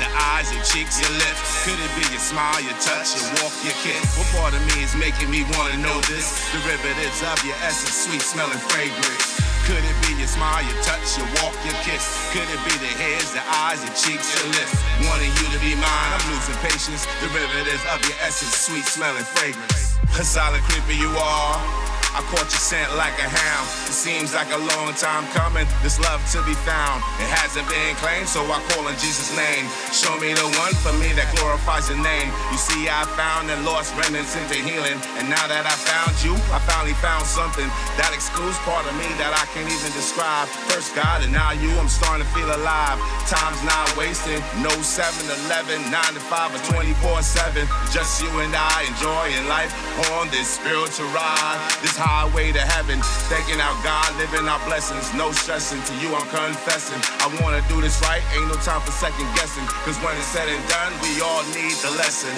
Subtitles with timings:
[0.00, 1.64] your eyes, your cheeks, your lips?
[1.66, 4.02] Could it be your smile, your touch, your walk, your kiss?
[4.16, 6.46] What part of me is making me wanna know this?
[6.54, 9.38] Derivatives of your essence, sweet smelling fragrance.
[9.66, 12.06] Could it be your smile, your touch, your walk, your kiss?
[12.32, 14.72] Could it be the hairs, the eyes, your cheeks, your lips?
[15.04, 17.04] Wanting you to be mine, I'm losing patience.
[17.20, 19.98] Derivatives of your essence, sweet smelling fragrance.
[20.18, 21.97] A silent creeper you are.
[22.18, 23.70] I caught your scent like a hound.
[23.86, 25.70] It seems like a long time coming.
[25.86, 26.98] This love to be found.
[27.22, 29.70] It hasn't been claimed, so I call in Jesus' name.
[29.94, 32.26] Show me the one for me that glorifies your name.
[32.50, 34.98] You see, I found and lost remnants into healing.
[35.14, 39.06] And now that I found you, I finally found something that excludes part of me
[39.22, 40.50] that I can't even describe.
[40.74, 42.98] First God, and now you, I'm starting to feel alive.
[43.30, 44.42] Time's not wasting.
[44.58, 45.06] No 7
[45.46, 47.62] 11, 9 to 5, or 24 7.
[47.94, 49.70] Just you and I enjoying life
[50.18, 51.62] on this spiritual ride.
[51.78, 52.96] This highway to heaven.
[53.28, 55.12] Thanking out God, living our blessings.
[55.12, 56.96] No stressing to you, I'm confessing.
[57.20, 59.66] I wanna do this right, ain't no time for second guessing.
[59.84, 62.32] Cause when it's said and done, we all need the lesson.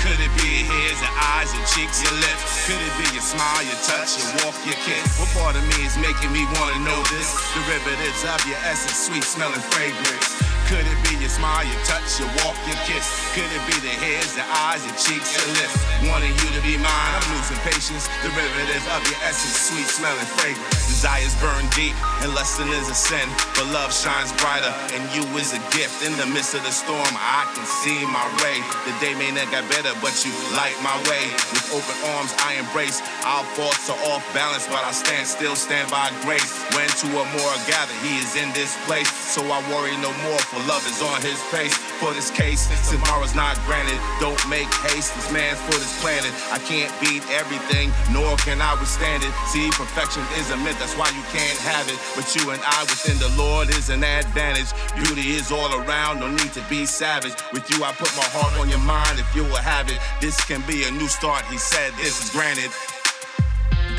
[0.00, 2.64] Could it be your ears, your eyes, your cheeks, your lips?
[2.64, 5.04] Could it be your smile, your touch, your walk, your kiss?
[5.20, 7.28] What part of me is making me wanna know this?
[7.52, 10.40] Derivatives of your essence, sweet smelling fragrance.
[10.70, 13.04] Could it be your smile, your touch, your walk, your kiss?
[13.34, 15.74] Could it be the hairs, the eyes, your cheeks, your lips?
[16.06, 18.06] Wanting you be mine, I'm losing patience.
[18.22, 20.86] Derivative of your essence, sweet smelling fragrance.
[20.86, 23.26] Desires burn deep, and lusting is a sin.
[23.58, 26.06] But love shines brighter, and you is a gift.
[26.06, 28.62] In the midst of the storm, I can see my way.
[28.86, 31.26] The day may not get better, but you light my way.
[31.50, 33.02] With open arms, I embrace.
[33.26, 36.54] Our thoughts are off balance, but I stand still, stand by grace.
[36.76, 39.10] When two or more are gathered, He is in this place.
[39.10, 41.74] So I worry no more, for love is on His pace.
[41.98, 43.98] For this case, tomorrow's not granted.
[44.22, 46.30] Don't make haste, this man's for this planet.
[46.52, 49.32] I can't beat everything, nor can I withstand it.
[49.48, 51.98] See, perfection is a myth, that's why you can't have it.
[52.14, 54.72] But you and I within the Lord is an advantage.
[54.94, 57.34] Beauty is all around, no need to be savage.
[57.52, 59.98] With you, I put my heart on your mind if you will have it.
[60.20, 62.70] This can be a new start, he said, this is granted.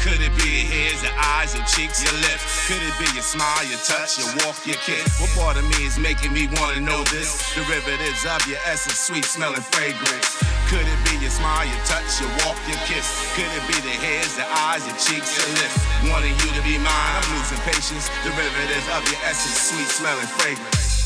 [0.01, 2.65] Could it be your ears, your eyes, your cheeks, your lips?
[2.65, 5.05] Could it be your smile, your touch, your walk, your kiss?
[5.21, 7.37] What part of me is making me wanna know this?
[7.53, 10.41] Derivatives of your essence, sweet smelling fragrance.
[10.73, 13.05] Could it be your smile, your touch, your walk, your kiss?
[13.37, 15.77] Could it be the hairs, the eyes, your cheeks, your lips?
[16.09, 18.09] Wanting you to be mine, I'm losing patience.
[18.25, 21.00] Derivatives of your essence, sweet smelling fragrance.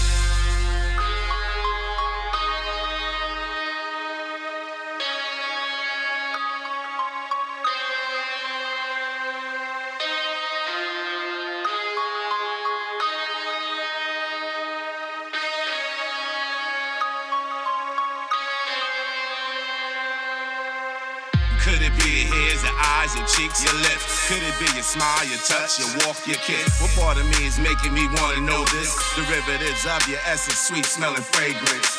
[21.66, 24.30] Could it be your ears, your eyes, your cheeks, your lips?
[24.30, 26.78] Could it be your smile, your touch, your walk, your kiss?
[26.78, 28.94] What part of me is making me wanna know this?
[29.18, 31.90] Derivatives of your essence, sweet smelling fragrance.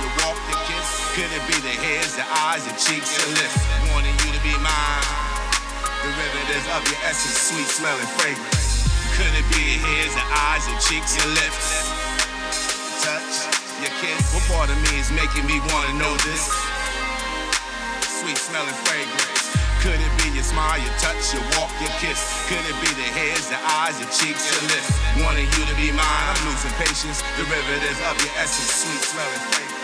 [0.00, 0.88] Your walk, your kiss.
[1.12, 3.60] Could it be the hairs, the eyes, your cheeks, your lips?
[3.92, 5.04] Wanting you to be mine.
[5.84, 8.88] Derivatives of your essence, sweet smelling fragrance.
[9.12, 11.84] Could it be your ears, your eyes, your cheeks, your lips?
[13.04, 13.44] Touch,
[13.84, 14.32] your kiss.
[14.32, 16.48] What part of me is making me wanna know this?
[18.24, 19.52] Sweet smelling fragrance.
[19.84, 22.48] Could it be your smile, your touch, your walk, your kiss?
[22.48, 24.88] Could it be the hairs, the eyes, your cheeks, your lips?
[25.20, 27.20] Wanting you to be mine, I'm losing patience.
[27.36, 29.83] Derivatives of your essence, sweet smelling fragrance.